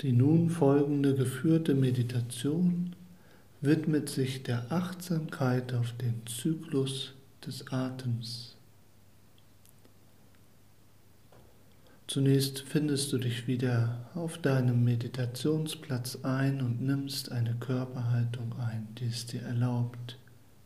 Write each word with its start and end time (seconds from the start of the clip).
Die 0.00 0.12
nun 0.12 0.48
folgende 0.48 1.16
geführte 1.16 1.74
Meditation 1.74 2.94
widmet 3.60 4.08
sich 4.08 4.44
der 4.44 4.70
Achtsamkeit 4.70 5.74
auf 5.74 5.92
den 5.92 6.22
Zyklus 6.24 7.14
des 7.44 7.66
Atems. 7.72 8.54
Zunächst 12.06 12.60
findest 12.60 13.12
du 13.12 13.18
dich 13.18 13.48
wieder 13.48 14.08
auf 14.14 14.38
deinem 14.38 14.84
Meditationsplatz 14.84 16.20
ein 16.22 16.62
und 16.62 16.80
nimmst 16.80 17.32
eine 17.32 17.54
Körperhaltung 17.54 18.54
ein, 18.60 18.86
die 18.98 19.06
es 19.06 19.26
dir 19.26 19.42
erlaubt, 19.42 20.16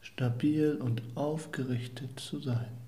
stabil 0.02 0.76
und 0.76 1.02
aufgerichtet 1.14 2.20
zu 2.20 2.38
sein. 2.38 2.81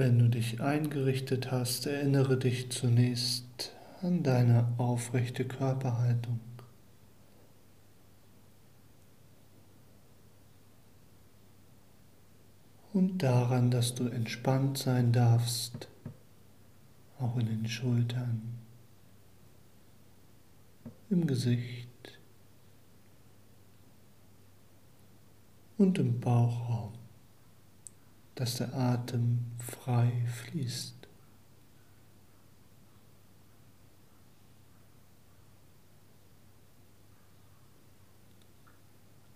Wenn 0.00 0.18
du 0.18 0.30
dich 0.30 0.62
eingerichtet 0.62 1.52
hast, 1.52 1.86
erinnere 1.86 2.38
dich 2.38 2.70
zunächst 2.70 3.76
an 4.00 4.22
deine 4.22 4.66
aufrechte 4.78 5.44
Körperhaltung. 5.44 6.40
Und 12.94 13.22
daran, 13.22 13.70
dass 13.70 13.94
du 13.94 14.08
entspannt 14.08 14.78
sein 14.78 15.12
darfst, 15.12 15.88
auch 17.18 17.36
in 17.36 17.44
den 17.44 17.68
Schultern, 17.68 18.40
im 21.10 21.26
Gesicht 21.26 22.18
und 25.76 25.98
im 25.98 26.20
Bauchraum 26.20 26.99
dass 28.40 28.56
der 28.56 28.74
Atem 28.74 29.40
frei 29.58 30.10
fließt. 30.26 30.94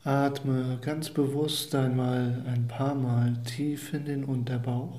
Atme 0.05 0.78
ganz 0.80 1.11
bewusst 1.11 1.74
einmal 1.74 2.44
ein 2.46 2.66
paar 2.66 2.94
Mal 2.94 3.42
tief 3.42 3.92
in 3.92 4.06
den 4.06 4.24
Unterbauch. 4.24 4.98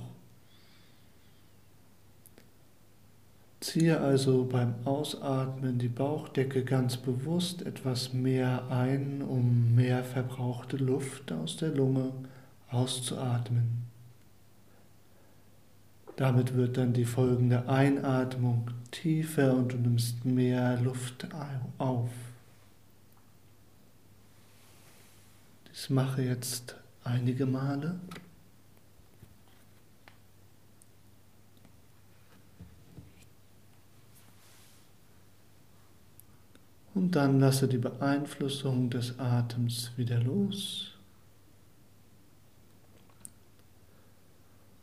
Ziehe 3.60 4.00
also 4.00 4.46
beim 4.46 4.76
Ausatmen 4.86 5.80
die 5.80 5.88
Bauchdecke 5.88 6.64
ganz 6.64 6.98
bewusst 6.98 7.64
etwas 7.64 8.14
mehr 8.14 8.68
ein, 8.70 9.24
um 9.24 9.74
mehr 9.74 10.04
verbrauchte 10.04 10.78
Luft 10.78 11.32
aus 11.32 11.58
der 11.58 11.70
Lunge 11.70 12.12
auszuatmen. 12.70 13.95
Damit 16.16 16.56
wird 16.56 16.78
dann 16.78 16.94
die 16.94 17.06
folgende 17.06 17.68
Einatmung 17.68 18.72
tiefer 18.92 19.54
und 19.54 19.74
du 19.74 19.78
nimmst 19.78 20.24
mehr 20.24 20.80
Luft 20.80 21.28
auf. 21.78 22.10
Das 25.68 25.90
mache 25.90 26.22
jetzt 26.22 26.76
einige 27.04 27.46
Male. 27.46 28.00
Und 36.94 37.12
dann 37.18 37.42
lasse 37.42 37.68
die 37.68 37.78
Beeinflussung 37.78 38.90
des 38.90 39.20
Atems 39.20 39.92
wieder 39.98 40.18
los. 40.20 40.95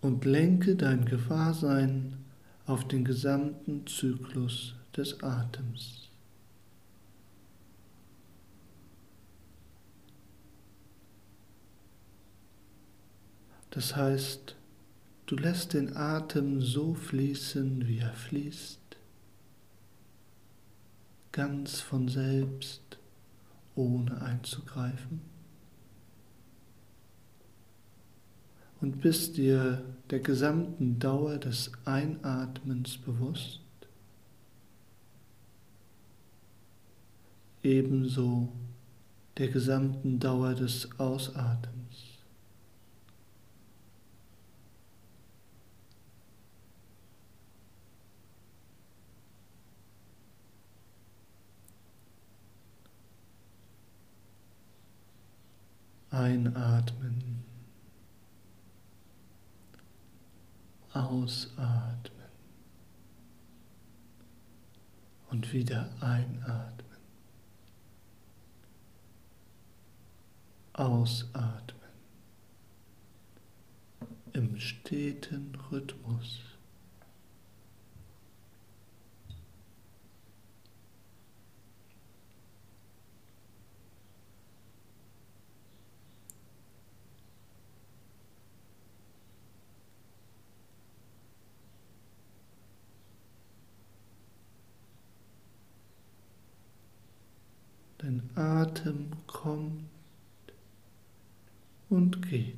Und 0.03 0.25
lenke 0.25 0.77
dein 0.77 1.05
Gewahrsein 1.07 2.19
auf 2.67 2.87
den 2.87 3.05
gesamten 3.05 3.87
Zyklus 3.87 4.75
des 4.97 5.23
Atems. 5.23 6.11
Das 13.71 13.97
heißt, 13.97 14.55
du 15.25 15.37
lässt 15.37 15.73
den 15.73 15.97
Atem 15.97 16.61
so 16.61 16.93
fließen, 16.93 17.87
wie 17.89 18.01
er 18.01 18.13
fließt, 18.13 18.81
ganz 21.31 21.81
von 21.81 22.09
selbst, 22.09 22.99
ohne 23.75 24.21
einzugreifen. 24.21 25.32
Und 28.83 29.01
bist 29.01 29.37
dir 29.37 29.81
der 30.11 30.19
gesamten 30.19 30.99
Dauer 30.99 31.39
des 31.39 31.71
Einatmens 31.85 32.99
bewusst, 32.99 33.61
ebenso 37.63 38.49
der 39.39 39.49
gesamten 39.49 40.19
Dauer 40.19 40.55
des 40.55 40.89
Ausatmens. 40.99 41.79
Einatmen. 56.11 57.32
Ausatmen 60.95 62.29
und 65.31 65.53
wieder 65.53 65.89
einatmen. 66.01 66.83
Ausatmen 70.75 71.83
im 74.33 74.59
steten 74.59 75.55
Rhythmus. 75.71 76.41
Dein 98.03 98.29
Atem 98.73 99.11
kommt 99.27 99.85
und 101.91 102.23
geht 102.23 102.57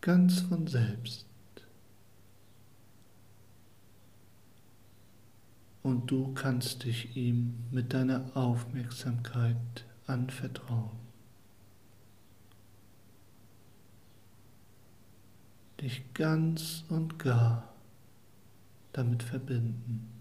ganz 0.00 0.40
von 0.40 0.66
selbst. 0.66 1.26
Und 5.82 6.10
du 6.10 6.32
kannst 6.34 6.84
dich 6.84 7.14
ihm 7.16 7.54
mit 7.70 7.92
deiner 7.92 8.36
Aufmerksamkeit 8.36 9.84
anvertrauen. 10.06 10.98
Dich 15.80 16.12
ganz 16.14 16.84
und 16.88 17.18
gar 17.18 17.74
damit 18.92 19.22
verbinden. 19.22 20.13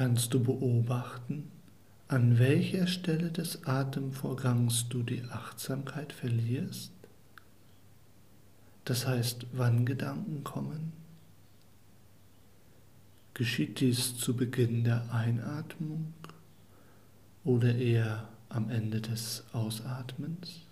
Kannst 0.00 0.32
du 0.32 0.42
beobachten, 0.42 1.50
an 2.08 2.38
welcher 2.38 2.86
Stelle 2.86 3.30
des 3.30 3.66
Atemvorgangs 3.66 4.88
du 4.88 5.02
die 5.02 5.22
Achtsamkeit 5.24 6.14
verlierst? 6.14 6.90
Das 8.86 9.06
heißt, 9.06 9.48
wann 9.52 9.84
Gedanken 9.84 10.42
kommen? 10.42 10.94
Geschieht 13.34 13.80
dies 13.80 14.16
zu 14.16 14.34
Beginn 14.34 14.84
der 14.84 15.12
Einatmung 15.12 16.14
oder 17.44 17.74
eher 17.74 18.26
am 18.48 18.70
Ende 18.70 19.02
des 19.02 19.44
Ausatmens? 19.52 20.62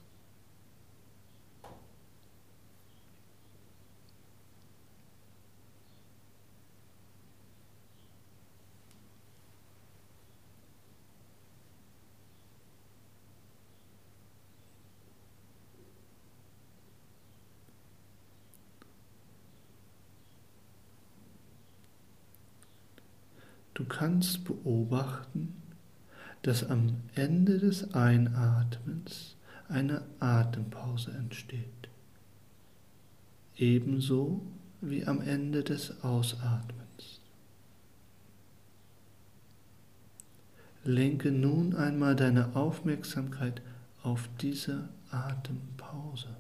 Du 23.79 23.85
kannst 23.85 24.43
beobachten, 24.43 25.55
dass 26.43 26.69
am 26.69 26.97
Ende 27.15 27.61
des 27.61 27.95
Einatmens 27.95 29.37
eine 29.69 30.03
Atempause 30.19 31.13
entsteht, 31.13 31.89
ebenso 33.57 34.43
wie 34.81 35.07
am 35.07 35.21
Ende 35.21 35.63
des 35.63 36.03
Ausatmens. 36.03 37.21
Lenke 40.83 41.31
nun 41.31 41.77
einmal 41.77 42.17
deine 42.17 42.57
Aufmerksamkeit 42.57 43.63
auf 44.03 44.29
diese 44.41 44.89
Atempause. 45.13 46.35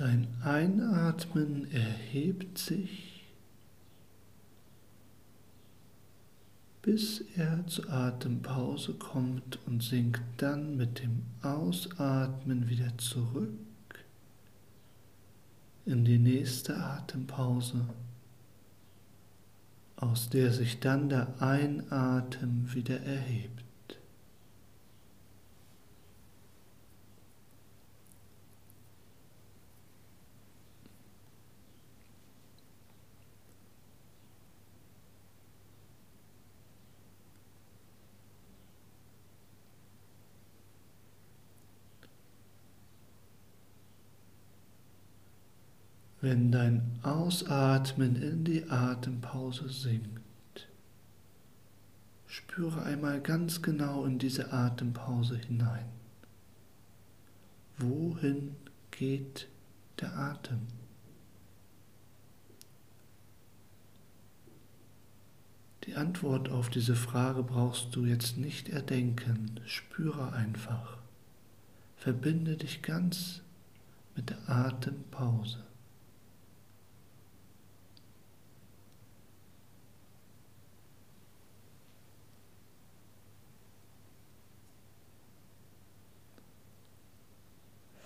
Dein 0.00 0.28
Einatmen 1.20 1.70
erhebt 1.70 2.56
sich, 2.56 3.26
bis 6.82 7.22
er 7.36 7.66
zur 7.66 7.90
Atempause 7.92 8.94
kommt 8.94 9.58
und 9.66 9.82
sinkt 9.82 10.22
dann 10.38 10.76
mit 10.76 11.02
dem 11.02 11.22
Ausatmen 11.42 12.68
wieder 12.70 12.96
zurück 12.96 13.52
in 15.84 16.04
die 16.06 16.18
nächste 16.18 16.76
Atempause, 16.76 17.84
aus 19.96 20.30
der 20.30 20.52
sich 20.52 20.80
dann 20.80 21.10
der 21.10 21.42
Einatmen 21.42 22.72
wieder 22.72 23.00
erhebt. 23.00 23.69
Wenn 46.20 46.52
dein 46.52 46.98
Ausatmen 47.02 48.16
in 48.16 48.44
die 48.44 48.68
Atempause 48.68 49.68
sinkt. 49.70 50.68
Spüre 52.26 52.82
einmal 52.82 53.20
ganz 53.20 53.62
genau 53.62 54.04
in 54.04 54.18
diese 54.18 54.52
Atempause 54.52 55.36
hinein. 55.36 55.86
Wohin 57.78 58.54
geht 58.90 59.48
der 60.00 60.16
Atem? 60.16 60.60
Die 65.84 65.94
Antwort 65.96 66.50
auf 66.50 66.68
diese 66.68 66.94
Frage 66.94 67.42
brauchst 67.42 67.96
du 67.96 68.04
jetzt 68.04 68.36
nicht 68.36 68.68
erdenken, 68.68 69.58
spüre 69.64 70.32
einfach. 70.34 70.98
Verbinde 71.96 72.56
dich 72.56 72.82
ganz 72.82 73.40
mit 74.14 74.30
der 74.30 74.48
Atempause. 74.48 75.64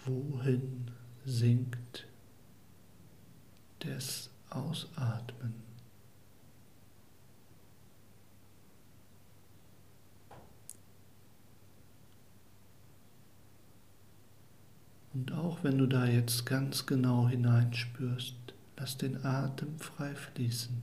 Wohin 0.05 0.91
sinkt 1.25 2.07
das 3.79 4.31
Ausatmen? 4.51 5.55
Und 15.15 15.33
auch 15.33 15.63
wenn 15.63 15.79
du 15.79 15.87
da 15.87 16.07
jetzt 16.07 16.45
ganz 16.45 16.87
genau 16.87 17.29
hineinspürst, 17.29 18.35
lass 18.77 18.99
den 18.99 19.25
Atem 19.25 19.79
frei 19.79 20.15
fließen. 20.15 20.83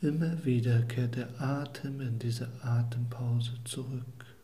Immer 0.00 0.44
wieder 0.44 0.82
kehrt 0.82 1.16
der 1.16 1.40
Atem 1.40 2.00
in 2.00 2.18
diese 2.18 2.48
Atempause 2.62 3.52
zurück. 3.64 4.35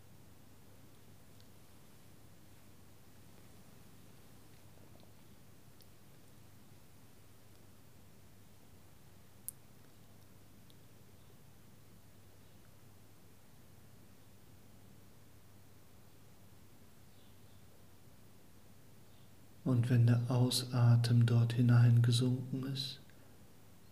Und 19.83 19.91
wenn 19.91 20.07
der 20.07 20.21
Ausatmen 20.29 21.27
dort 21.27 21.55
hineingesunken 21.55 22.73
ist, 22.73 23.01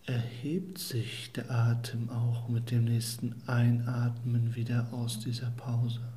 erhebt 0.07 0.79
sich 0.79 1.33
der 1.33 1.51
Atem 1.51 2.09
auch 2.11 2.49
mit 2.49 2.71
dem 2.71 2.85
nächsten 2.85 3.35
Einatmen 3.49 4.55
wieder 4.55 4.87
aus 4.93 5.19
dieser 5.19 5.51
Pause. 5.51 6.13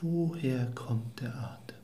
Woher 0.00 0.66
kommt 0.76 1.20
der 1.20 1.34
Atem? 1.34 1.77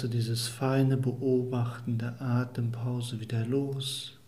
Lasse 0.00 0.08
dieses 0.08 0.48
feine 0.48 0.96
Beobachten 0.96 1.98
der 1.98 2.22
Atempause 2.22 3.20
wieder 3.20 3.44
los 3.44 4.18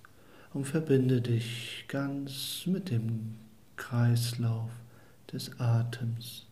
und 0.52 0.67
verbinde 0.67 1.23
dich 1.23 1.87
ganz 1.88 2.64
mit 2.67 2.91
dem 2.91 3.37
Kreislauf 3.76 4.69
des 5.33 5.59
Atems. 5.59 6.45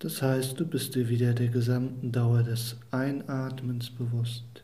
Das 0.00 0.20
heißt, 0.20 0.60
du 0.60 0.66
bist 0.66 0.96
dir 0.96 1.08
wieder 1.08 1.32
der 1.32 1.48
gesamten 1.48 2.12
Dauer 2.12 2.42
des 2.42 2.76
Einatmens 2.90 3.88
bewusst, 3.88 4.62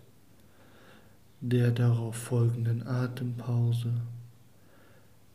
der 1.40 1.70
darauf 1.70 2.14
folgenden 2.14 2.87
Atempause, 2.87 3.94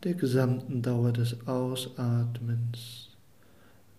der 0.03 0.13
gesamten 0.13 0.83
Dauer 0.83 1.11
des 1.11 1.47
Ausatmens, 1.47 3.09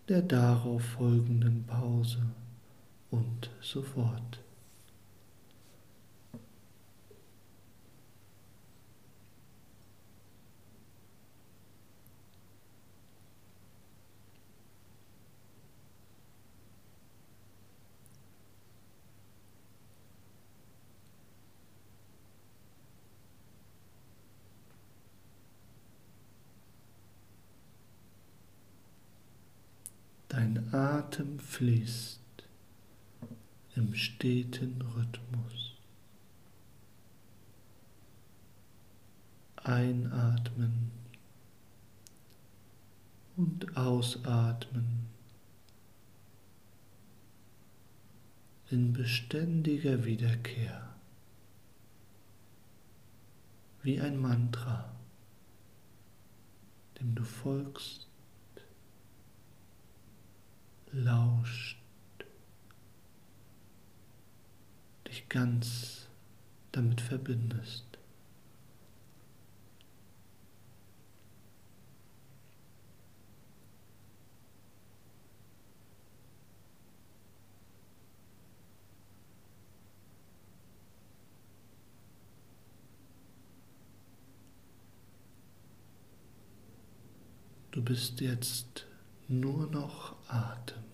der 0.09 0.23
darauf 0.23 0.81
folgenden 0.85 1.65
Pause 1.67 2.21
und 3.11 3.51
so 3.61 3.83
fort. 3.83 4.41
Dein 30.29 30.73
Atem 30.73 31.39
fließt 31.41 32.28
im 33.79 33.95
steten 33.95 34.83
Rhythmus. 34.83 35.77
Einatmen 39.57 40.91
und 43.37 43.77
ausatmen 43.77 45.07
in 48.71 48.93
beständiger 48.93 50.05
Wiederkehr, 50.05 50.95
wie 53.83 54.01
ein 54.01 54.19
Mantra, 54.19 54.93
dem 56.99 57.15
du 57.15 57.23
folgst 57.23 58.09
lauscht, 60.91 61.78
ganz 65.29 66.07
damit 66.73 67.01
verbindest. 67.01 67.85
Du 87.71 87.85
bist 87.85 88.21
jetzt 88.21 88.87
nur 89.29 89.71
noch 89.71 90.17
Atem. 90.29 90.89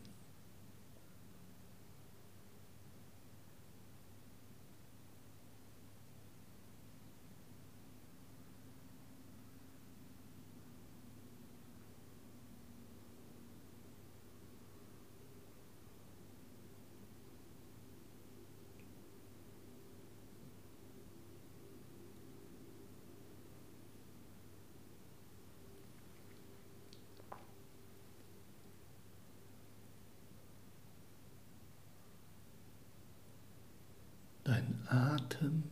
Dein 34.44 34.73
Atem 34.86 35.64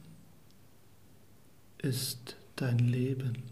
ist 1.78 2.36
dein 2.56 2.78
Leben. 2.78 3.42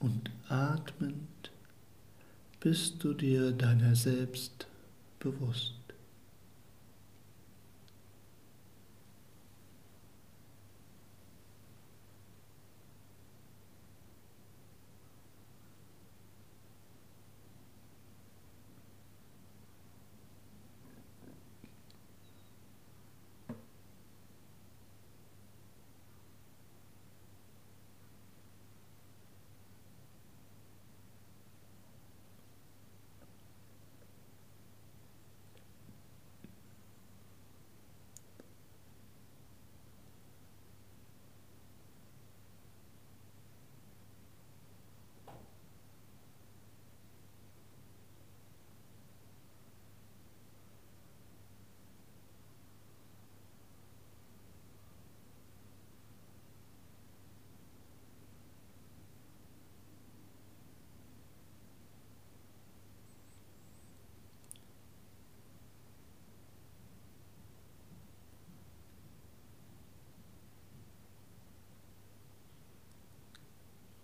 Und 0.00 0.30
atmend 0.48 1.50
bist 2.60 3.02
du 3.02 3.14
dir 3.14 3.52
deiner 3.52 3.94
selbst 3.94 4.66
bewusst. 5.18 5.77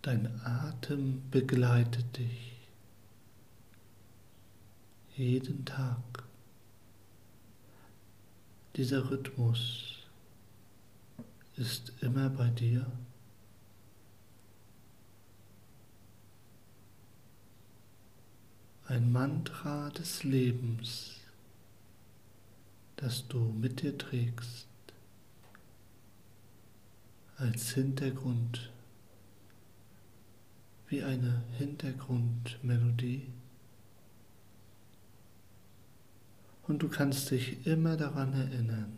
Dein 0.04 0.38
Atem 0.44 1.22
begleitet 1.30 2.18
dich 2.18 2.58
jeden 5.16 5.64
Tag. 5.64 6.24
Dieser 8.76 9.10
Rhythmus 9.10 10.00
ist 11.56 11.94
immer 12.02 12.28
bei 12.28 12.50
dir. 12.50 12.84
Ein 18.86 19.10
Mantra 19.10 19.88
des 19.88 20.22
Lebens, 20.22 21.14
das 22.96 23.26
du 23.28 23.38
mit 23.38 23.80
dir 23.80 23.96
trägst 23.96 24.68
als 27.38 27.70
Hintergrund 27.70 28.73
wie 30.94 31.02
eine 31.02 31.42
Hintergrundmelodie. 31.58 33.26
Und 36.68 36.82
du 36.84 36.88
kannst 36.88 37.32
dich 37.32 37.66
immer 37.66 37.96
daran 37.96 38.32
erinnern, 38.32 38.96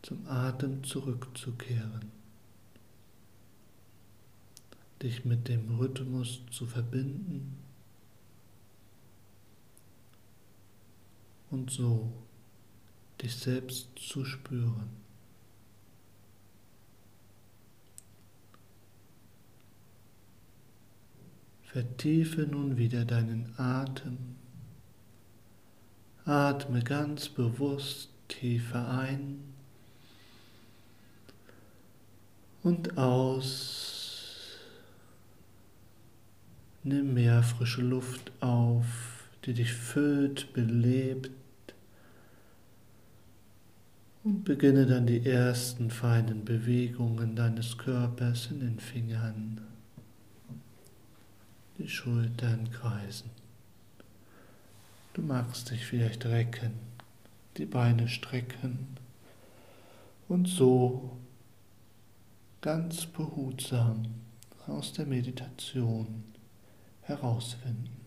zum 0.00 0.26
Atem 0.26 0.82
zurückzukehren, 0.84 2.10
dich 5.02 5.26
mit 5.26 5.48
dem 5.48 5.76
Rhythmus 5.76 6.40
zu 6.50 6.64
verbinden 6.64 7.58
und 11.50 11.70
so 11.70 12.10
dich 13.20 13.34
selbst 13.34 13.90
zu 13.96 14.24
spüren. 14.24 15.05
Vertiefe 21.72 22.42
nun 22.42 22.76
wieder 22.76 23.04
deinen 23.04 23.52
Atem. 23.58 24.16
Atme 26.24 26.82
ganz 26.82 27.28
bewusst 27.28 28.10
tiefer 28.28 28.88
ein 28.88 29.38
und 32.62 32.98
aus. 32.98 34.58
Nimm 36.82 37.14
mehr 37.14 37.42
frische 37.42 37.82
Luft 37.82 38.32
auf, 38.40 39.28
die 39.44 39.54
dich 39.54 39.72
füllt, 39.72 40.52
belebt 40.52 41.30
Und 44.24 44.44
beginne 44.44 44.86
dann 44.86 45.06
die 45.06 45.24
ersten 45.24 45.90
feinen 45.90 46.44
Bewegungen 46.44 47.36
deines 47.36 47.78
Körpers 47.78 48.48
in 48.50 48.58
den 48.60 48.80
Fingern. 48.80 49.75
Die 51.78 51.88
Schultern 51.88 52.70
kreisen. 52.70 53.30
Du 55.12 55.22
magst 55.22 55.70
dich 55.70 55.84
vielleicht 55.84 56.24
recken, 56.24 56.72
die 57.58 57.66
Beine 57.66 58.08
strecken 58.08 58.96
und 60.28 60.46
so 60.48 61.18
ganz 62.62 63.06
behutsam 63.06 64.06
aus 64.66 64.92
der 64.94 65.06
Meditation 65.06 66.24
herausfinden. 67.02 68.00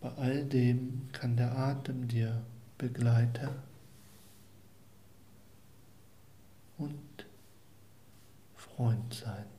Bei 0.00 0.10
all 0.12 0.44
dem 0.44 1.08
kann 1.12 1.36
der 1.36 1.56
Atem 1.56 2.06
dir 2.08 2.42
Begleiter 2.76 3.54
und 6.76 7.26
Freund 8.54 9.12
sein. 9.12 9.57